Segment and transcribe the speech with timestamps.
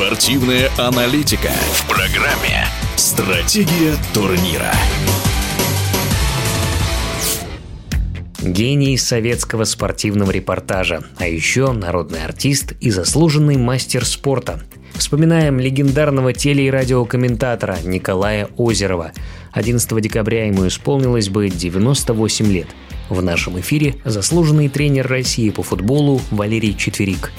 [0.00, 2.64] Спортивная аналитика в программе
[2.96, 4.72] «Стратегия турнира».
[8.42, 14.62] Гений советского спортивного репортажа, а еще народный артист и заслуженный мастер спорта.
[14.94, 19.12] Вспоминаем легендарного теле- и радиокомментатора Николая Озерова.
[19.52, 22.68] 11 декабря ему исполнилось бы 98 лет.
[23.10, 27.32] В нашем эфире заслуженный тренер России по футболу Валерий Четверик.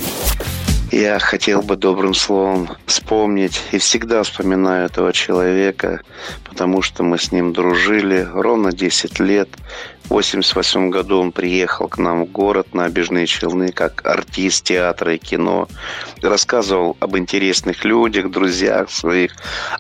[0.92, 6.02] Я хотел бы добрым словом вспомнить и всегда вспоминаю этого человека,
[6.44, 9.48] потому что мы с ним дружили ровно 10 лет.
[10.04, 15.16] В 1988 году он приехал к нам в город на Обижные Челны как артист театра
[15.16, 15.70] и кино.
[16.22, 19.32] Рассказывал об интересных людях, друзьях своих,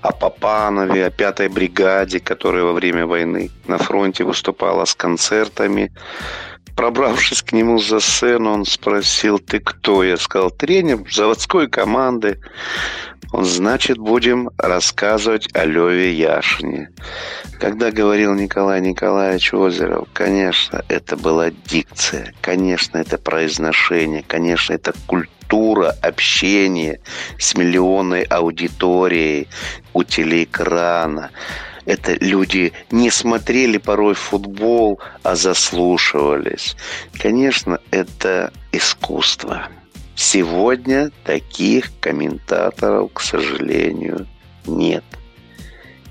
[0.01, 5.91] о Папанове, о пятой бригаде, которая во время войны на фронте выступала с концертами.
[6.75, 10.03] Пробравшись к нему за сцену, он спросил, ты кто?
[10.03, 12.39] Я сказал, тренер заводской команды.
[13.31, 16.89] Он, значит, будем рассказывать о Леве Яшине.
[17.59, 25.95] Когда говорил Николай Николаевич Озеров, конечно, это была дикция, конечно, это произношение, конечно, это культура
[26.01, 26.99] общения
[27.37, 29.47] с миллионной аудиторией
[29.93, 31.29] у телеэкрана
[31.85, 36.75] это люди не смотрели порой футбол, а заслушивались.
[37.19, 39.67] Конечно, это искусство.
[40.15, 44.27] Сегодня таких комментаторов, к сожалению,
[44.65, 45.03] нет.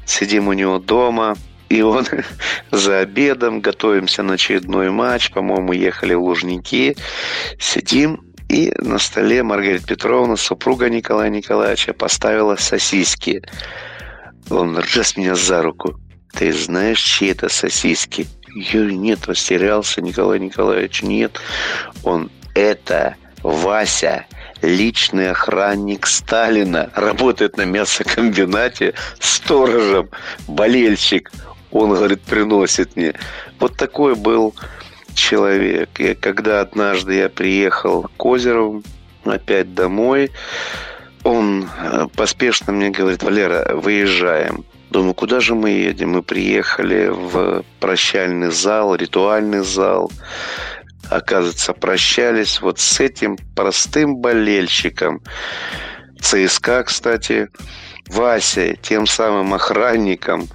[0.04, 1.36] Сидим у него дома,
[1.68, 2.06] и он
[2.72, 6.96] за обедом, готовимся на очередной матч, по-моему, ехали в Лужники,
[7.58, 13.42] сидим, и на столе Маргарита Петровна, супруга Николая Николаевича, поставила сосиски.
[14.48, 15.98] Он раз меня за руку.
[16.32, 18.26] Ты знаешь, чьи это сосиски?
[18.54, 21.02] Я нет, растерялся Николай Николаевич.
[21.02, 21.40] Нет.
[22.02, 24.26] Он это Вася,
[24.62, 30.10] личный охранник Сталина, работает на мясокомбинате сторожем,
[30.46, 31.30] болельщик.
[31.70, 33.14] Он, говорит, приносит мне.
[33.60, 34.54] Вот такой был
[35.14, 35.88] человек.
[36.00, 38.82] И когда однажды я приехал к Озерову,
[39.24, 40.30] опять домой,
[41.24, 44.64] он э, поспешно мне говорит, Валера, выезжаем.
[44.90, 46.10] Думаю, куда же мы едем?
[46.10, 50.10] Мы приехали в прощальный зал, ритуальный зал.
[51.08, 55.22] Оказывается, прощались вот с этим простым болельщиком.
[56.20, 57.48] ЦСКА, кстати,
[58.08, 60.48] Вася, тем самым охранником,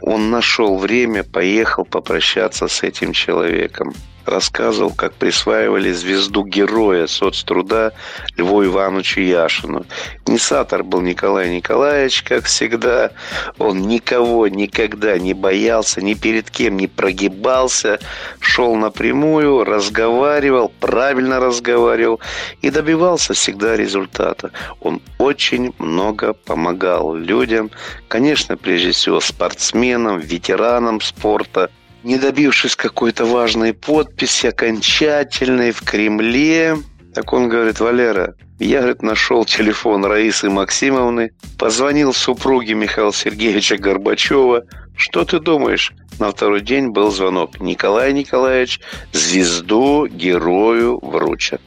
[0.00, 3.92] он нашел время, поехал попрощаться с этим человеком
[4.26, 7.92] рассказывал, как присваивали звезду героя соцтруда
[8.36, 9.86] Льву Ивановичу Яшину.
[10.26, 13.10] Инициатор был Николай Николаевич, как всегда.
[13.58, 17.98] Он никого никогда не боялся, ни перед кем не прогибался,
[18.40, 22.20] шел напрямую, разговаривал, правильно разговаривал
[22.62, 24.50] и добивался всегда результата.
[24.80, 27.70] Он очень много помогал людям,
[28.08, 31.70] конечно, прежде всего спортсменам, ветеранам спорта–
[32.06, 36.76] не добившись какой-то важной подписи, окончательной в Кремле,
[37.12, 44.62] так он говорит, Валера, я, говорит, нашел телефон Раисы Максимовны, позвонил супруге Михаила Сергеевича Горбачева.
[44.96, 45.92] Что ты думаешь?
[46.20, 47.60] На второй день был звонок.
[47.60, 48.80] Николай Николаевич
[49.12, 51.60] звезду герою вручат.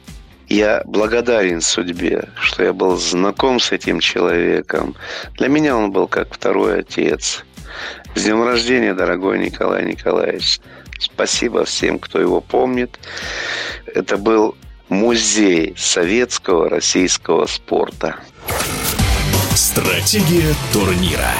[0.48, 4.96] Я благодарен судьбе, что я был знаком с этим человеком.
[5.36, 7.44] Для меня он был как второй отец.
[8.14, 10.60] С днем рождения, дорогой Николай Николаевич.
[10.98, 12.98] Спасибо всем, кто его помнит.
[13.86, 14.56] Это был
[14.88, 18.16] музей советского российского спорта.
[19.54, 21.32] Стратегия турнира.